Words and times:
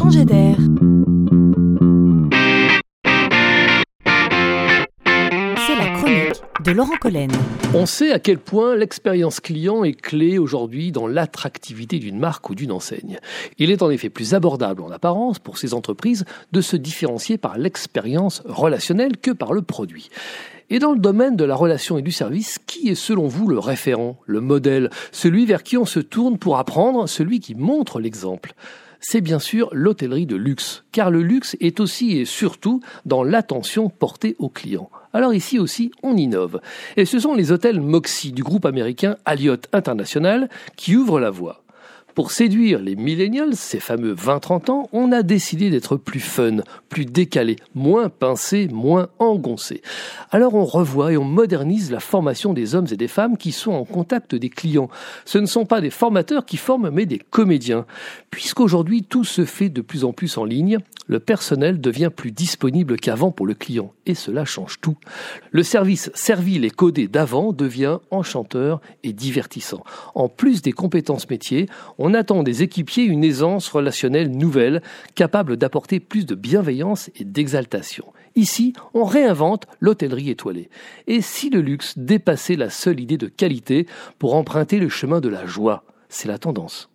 changer 0.00 0.24
d'air. 0.24 0.56
C'est 5.66 5.76
la 5.76 5.90
chronique 5.94 6.42
de 6.64 6.72
Laurent 6.72 6.96
Collen. 6.98 7.30
On 7.74 7.84
sait 7.84 8.10
à 8.10 8.18
quel 8.18 8.38
point 8.38 8.76
l'expérience 8.76 9.40
client 9.40 9.84
est 9.84 9.92
clé 9.92 10.38
aujourd'hui 10.38 10.90
dans 10.90 11.06
l'attractivité 11.06 11.98
d'une 11.98 12.18
marque 12.18 12.48
ou 12.48 12.54
d'une 12.54 12.72
enseigne. 12.72 13.18
Il 13.58 13.70
est 13.70 13.82
en 13.82 13.90
effet 13.90 14.08
plus 14.08 14.32
abordable 14.32 14.80
en 14.80 14.90
apparence 14.90 15.38
pour 15.38 15.58
ces 15.58 15.74
entreprises 15.74 16.24
de 16.52 16.62
se 16.62 16.76
différencier 16.76 17.36
par 17.36 17.58
l'expérience 17.58 18.42
relationnelle 18.46 19.18
que 19.18 19.32
par 19.32 19.52
le 19.52 19.60
produit. 19.60 20.08
Et 20.70 20.78
dans 20.78 20.92
le 20.92 20.98
domaine 20.98 21.36
de 21.36 21.44
la 21.44 21.56
relation 21.56 21.98
et 21.98 22.02
du 22.02 22.12
service, 22.12 22.58
qui 22.66 22.88
est 22.88 22.94
selon 22.94 23.26
vous 23.26 23.48
le 23.48 23.58
référent, 23.58 24.16
le 24.24 24.40
modèle, 24.40 24.88
celui 25.12 25.44
vers 25.44 25.62
qui 25.62 25.76
on 25.76 25.84
se 25.84 26.00
tourne 26.00 26.38
pour 26.38 26.56
apprendre, 26.56 27.06
celui 27.06 27.40
qui 27.40 27.54
montre 27.54 28.00
l'exemple? 28.00 28.54
C'est 29.00 29.20
bien 29.20 29.38
sûr 29.38 29.68
l'hôtellerie 29.72 30.26
de 30.26 30.36
luxe, 30.36 30.84
car 30.92 31.10
le 31.10 31.22
luxe 31.22 31.56
est 31.60 31.80
aussi 31.80 32.18
et 32.18 32.24
surtout 32.24 32.80
dans 33.06 33.24
l'attention 33.24 33.88
portée 33.88 34.36
aux 34.38 34.48
clients. 34.48 34.90
Alors 35.12 35.34
ici 35.34 35.58
aussi, 35.58 35.90
on 36.02 36.16
innove. 36.16 36.60
Et 36.96 37.04
ce 37.04 37.18
sont 37.18 37.34
les 37.34 37.50
hôtels 37.50 37.80
Moxie 37.80 38.32
du 38.32 38.42
groupe 38.42 38.66
américain 38.66 39.16
Alliot 39.24 39.56
International 39.72 40.48
qui 40.76 40.96
ouvrent 40.96 41.20
la 41.20 41.30
voie. 41.30 41.64
Pour 42.14 42.32
séduire 42.32 42.80
les 42.80 42.96
millennials, 42.96 43.54
ces 43.54 43.80
fameux 43.80 44.14
20-30 44.14 44.70
ans, 44.70 44.88
on 44.92 45.12
a 45.12 45.22
décidé 45.22 45.70
d'être 45.70 45.96
plus 45.96 46.20
fun, 46.20 46.58
plus 46.88 47.04
décalé, 47.04 47.56
moins 47.74 48.08
pincé, 48.08 48.68
moins 48.68 49.08
engoncé. 49.18 49.82
Alors 50.30 50.54
on 50.54 50.64
revoit 50.64 51.12
et 51.12 51.16
on 51.16 51.24
modernise 51.24 51.90
la 51.90 52.00
formation 52.00 52.52
des 52.52 52.74
hommes 52.74 52.88
et 52.90 52.96
des 52.96 53.08
femmes 53.08 53.36
qui 53.36 53.52
sont 53.52 53.72
en 53.72 53.84
contact 53.84 54.34
des 54.34 54.50
clients. 54.50 54.88
Ce 55.24 55.38
ne 55.38 55.46
sont 55.46 55.66
pas 55.66 55.80
des 55.80 55.90
formateurs 55.90 56.44
qui 56.44 56.56
forment, 56.56 56.90
mais 56.90 57.06
des 57.06 57.18
comédiens. 57.18 57.86
Puisqu'aujourd'hui 58.30 59.02
tout 59.02 59.24
se 59.24 59.44
fait 59.44 59.68
de 59.68 59.80
plus 59.80 60.04
en 60.04 60.12
plus 60.12 60.36
en 60.36 60.44
ligne, 60.44 60.78
le 61.06 61.20
personnel 61.20 61.80
devient 61.80 62.10
plus 62.14 62.32
disponible 62.32 62.96
qu'avant 62.96 63.30
pour 63.30 63.46
le 63.46 63.54
client. 63.54 63.92
Et 64.06 64.14
cela 64.14 64.44
change 64.44 64.80
tout. 64.80 64.96
Le 65.50 65.62
service 65.62 66.10
servile 66.14 66.64
et 66.64 66.70
codé 66.70 67.08
d'avant 67.08 67.52
devient 67.52 67.98
enchanteur 68.10 68.80
et 69.02 69.12
divertissant. 69.12 69.82
En 70.14 70.28
plus 70.28 70.62
des 70.62 70.72
compétences 70.72 71.28
métiers, 71.28 71.66
on 72.00 72.14
attend 72.14 72.42
des 72.42 72.62
équipiers 72.62 73.04
une 73.04 73.22
aisance 73.22 73.68
relationnelle 73.68 74.30
nouvelle, 74.30 74.82
capable 75.14 75.58
d'apporter 75.58 76.00
plus 76.00 76.24
de 76.24 76.34
bienveillance 76.34 77.10
et 77.14 77.24
d'exaltation. 77.24 78.06
Ici, 78.36 78.72
on 78.94 79.04
réinvente 79.04 79.66
l'hôtellerie 79.80 80.30
étoilée. 80.30 80.70
Et 81.06 81.20
si 81.20 81.50
le 81.50 81.60
luxe 81.60 81.98
dépassait 81.98 82.56
la 82.56 82.70
seule 82.70 83.00
idée 83.00 83.18
de 83.18 83.26
qualité 83.26 83.86
pour 84.18 84.34
emprunter 84.34 84.78
le 84.78 84.88
chemin 84.88 85.20
de 85.20 85.28
la 85.28 85.44
joie? 85.44 85.84
C'est 86.08 86.28
la 86.28 86.38
tendance. 86.38 86.88